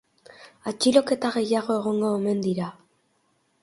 [0.71, 2.75] Atxiloketa gehiago egongo omen dira.